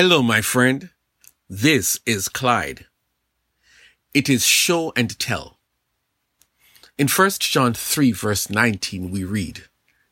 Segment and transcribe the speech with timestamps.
[0.00, 0.90] Hello, my friend.
[1.50, 2.86] This is Clyde.
[4.14, 5.58] It is show and tell.
[6.96, 9.64] In 1 John 3 verse 19 we read,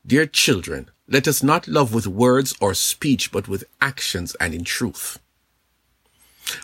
[0.04, 4.64] Dear children, let us not love with words or speech, but with actions and in
[4.64, 5.20] truth.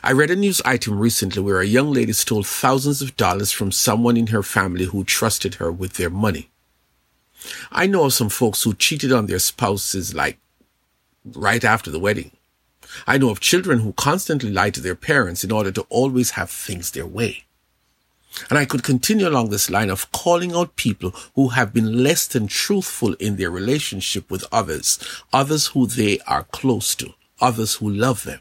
[0.03, 3.71] I read a news item recently where a young lady stole thousands of dollars from
[3.71, 6.51] someone in her family who trusted her with their money.
[7.71, 10.39] I know of some folks who cheated on their spouses like
[11.25, 12.33] right after the wedding.
[13.07, 16.51] I know of children who constantly lie to their parents in order to always have
[16.51, 17.45] things their way.
[18.49, 22.27] And I could continue along this line of calling out people who have been less
[22.27, 24.99] than truthful in their relationship with others,
[25.33, 28.41] others who they are close to, others who love them.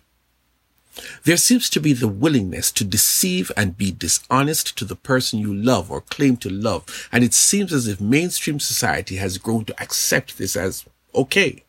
[1.23, 5.53] There seems to be the willingness to deceive and be dishonest to the person you
[5.53, 9.81] love or claim to love, and it seems as if mainstream society has grown to
[9.81, 11.63] accept this as okay.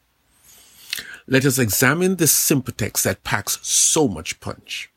[1.27, 4.91] Let us examine this simple text that packs so much punch.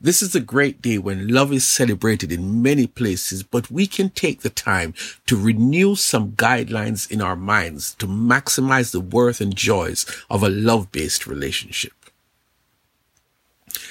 [0.00, 4.10] This is a great day when love is celebrated in many places, but we can
[4.10, 4.94] take the time
[5.26, 10.48] to renew some guidelines in our minds to maximize the worth and joys of a
[10.48, 11.92] love-based relationship.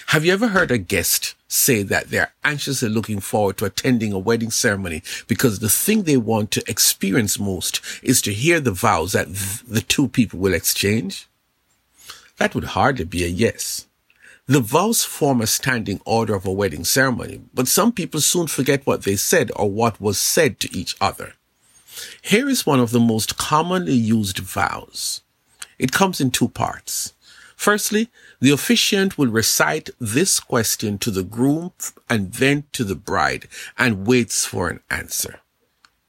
[0.08, 4.20] Have you ever heard a guest say that they're anxiously looking forward to attending a
[4.20, 9.14] wedding ceremony because the thing they want to experience most is to hear the vows
[9.14, 11.30] that th- the two people will exchange?
[12.42, 13.86] That would hardly be a yes.
[14.48, 18.84] The vows form a standing order of a wedding ceremony, but some people soon forget
[18.84, 21.34] what they said or what was said to each other.
[22.24, 25.22] Here is one of the most commonly used vows.
[25.78, 27.14] It comes in two parts.
[27.56, 31.74] Firstly, the officiant will recite this question to the groom
[32.10, 35.42] and then to the bride and waits for an answer.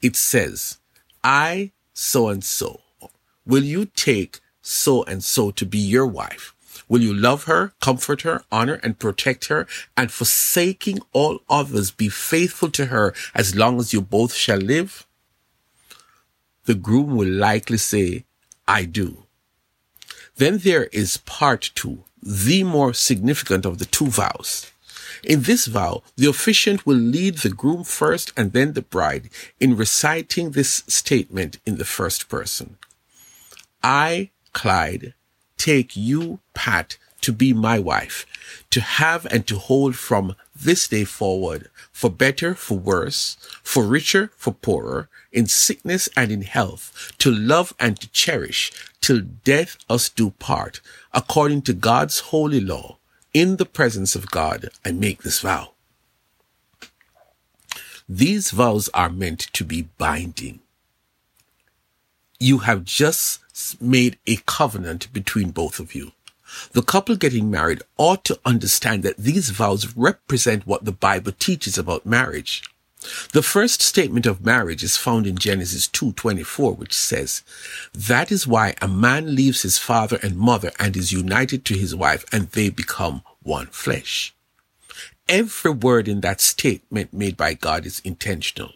[0.01, 0.79] It says,
[1.23, 2.81] I, so and so,
[3.45, 6.55] will you take so and so to be your wife?
[6.89, 12.09] Will you love her, comfort her, honor and protect her, and forsaking all others be
[12.09, 15.07] faithful to her as long as you both shall live?
[16.65, 18.25] The groom will likely say,
[18.69, 19.25] I do.
[20.37, 24.71] Then there is part two, the more significant of the two vows.
[25.25, 29.29] In this vow, the officiant will lead the groom first and then the bride
[29.61, 32.77] in reciting this statement in the first person.
[33.83, 35.15] I, Clyde,
[35.57, 38.27] take you, Pat, to be my wife,
[38.71, 44.31] to have and to hold from this day forward, for better, for worse, for richer,
[44.37, 50.09] for poorer, in sickness and in health, to love and to cherish, till death us
[50.09, 50.81] do part,
[51.13, 52.99] according to God's holy law.
[53.33, 55.73] In the presence of God, I make this vow.
[58.09, 60.61] These vows are meant to be binding.
[62.43, 66.11] You have just made a covenant between both of you.
[66.73, 71.79] The couple getting married ought to understand that these vows represent what the Bible teaches
[71.79, 72.65] about marriage.
[73.33, 77.43] The first statement of marriage is found in Genesis 2:24 which says,
[77.95, 81.95] "That is why a man leaves his father and mother and is united to his
[81.95, 84.35] wife and they become one flesh."
[85.29, 88.73] Every word in that statement made by God is intentional.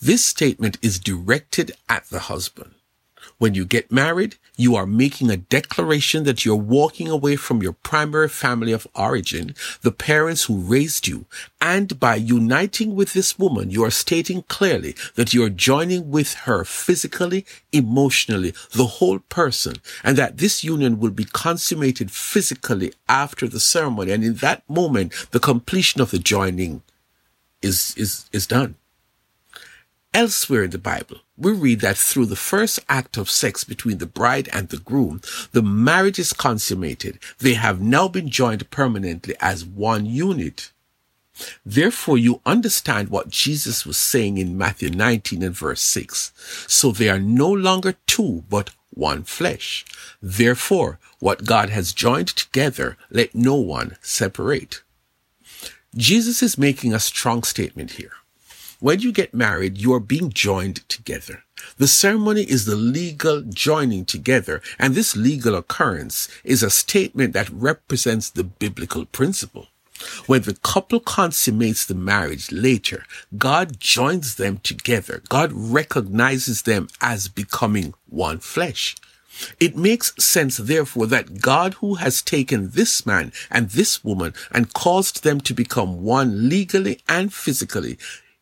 [0.00, 2.74] This statement is directed at the husband.
[3.40, 7.72] When you get married, you are making a declaration that you're walking away from your
[7.72, 11.24] primary family of origin, the parents who raised you.
[11.58, 16.66] And by uniting with this woman, you are stating clearly that you're joining with her
[16.66, 23.58] physically, emotionally, the whole person, and that this union will be consummated physically after the
[23.58, 24.12] ceremony.
[24.12, 26.82] And in that moment, the completion of the joining
[27.62, 28.74] is, is, is done.
[30.12, 34.06] Elsewhere in the Bible, we read that through the first act of sex between the
[34.06, 35.20] bride and the groom,
[35.52, 37.20] the marriage is consummated.
[37.38, 40.72] They have now been joined permanently as one unit.
[41.64, 46.32] Therefore, you understand what Jesus was saying in Matthew 19 and verse 6.
[46.66, 49.84] So they are no longer two, but one flesh.
[50.20, 54.82] Therefore, what God has joined together, let no one separate.
[55.96, 58.12] Jesus is making a strong statement here.
[58.80, 61.44] When you get married, you are being joined together.
[61.76, 67.50] The ceremony is the legal joining together, and this legal occurrence is a statement that
[67.50, 69.68] represents the biblical principle.
[70.24, 73.04] When the couple consummates the marriage later,
[73.36, 75.22] God joins them together.
[75.28, 78.96] God recognizes them as becoming one flesh.
[79.58, 84.72] It makes sense, therefore, that God who has taken this man and this woman and
[84.72, 87.98] caused them to become one legally and physically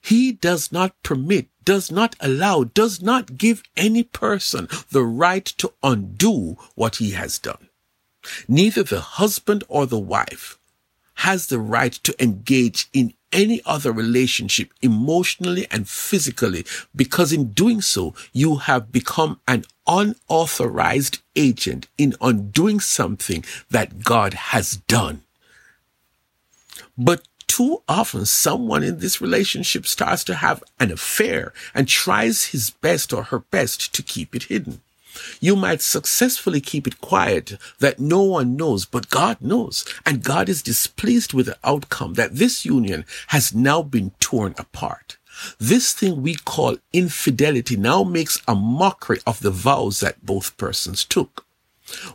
[0.08, 5.70] he does not permit, does not allow, does not give any person the right to
[5.82, 7.68] undo what he has done.
[8.48, 10.58] Neither the husband or the wife
[11.26, 16.64] has the right to engage in any other relationship emotionally and physically
[16.96, 24.32] because in doing so, you have become an unauthorized agent in undoing something that God
[24.32, 25.20] has done.
[26.96, 32.70] But too often someone in this relationship starts to have an affair and tries his
[32.70, 34.80] best or her best to keep it hidden.
[35.40, 39.84] You might successfully keep it quiet that no one knows, but God knows.
[40.06, 45.16] And God is displeased with the outcome that this union has now been torn apart.
[45.58, 51.04] This thing we call infidelity now makes a mockery of the vows that both persons
[51.04, 51.46] took.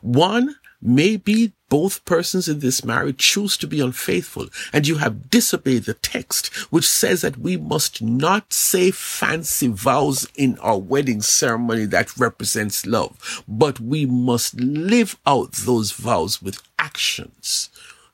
[0.01, 5.85] One Maybe both persons in this marriage choose to be unfaithful and you have disobeyed
[5.85, 11.85] the text, which says that we must not say fancy vows in our wedding ceremony
[11.85, 17.69] that represents love, but we must live out those vows with actions,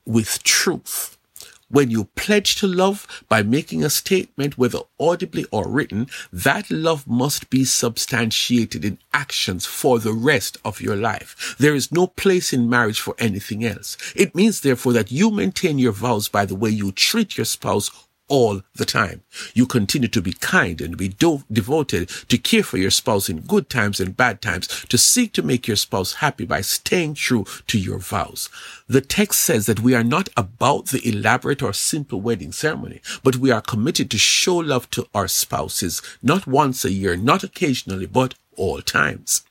[0.05, 1.17] with truth.
[1.69, 7.07] When you pledge to love by making a statement, whether audibly or written, that love
[7.07, 11.55] must be substantiated in actions for the rest of your life.
[11.59, 13.97] There is no place in marriage for anything else.
[14.15, 17.91] It means therefore that you maintain your vows by the way you treat your spouse
[18.29, 19.23] all the time.
[19.53, 23.41] You continue to be kind and be do- devoted to care for your spouse in
[23.41, 27.45] good times and bad times, to seek to make your spouse happy by staying true
[27.67, 28.49] to your vows.
[28.87, 33.35] The text says that we are not about the elaborate or simple wedding ceremony, but
[33.35, 38.05] we are committed to show love to our spouses, not once a year, not occasionally,
[38.05, 39.43] but all times.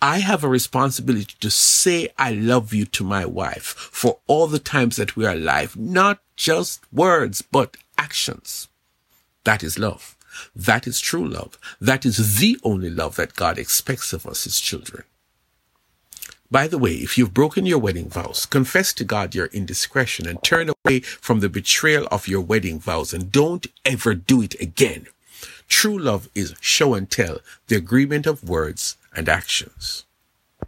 [0.00, 4.60] I have a responsibility to say I love you to my wife for all the
[4.60, 7.76] times that we are alive, not just words, but
[8.08, 8.68] actions.
[9.44, 10.16] That is love.
[10.56, 11.58] That is true love.
[11.78, 15.04] That is the only love that God expects of us, his children.
[16.50, 20.42] By the way, if you've broken your wedding vows, confess to God your indiscretion and
[20.42, 25.02] turn away from the betrayal of your wedding vows and don't ever do it again.
[25.68, 30.06] True love is show and tell, the agreement of words and actions.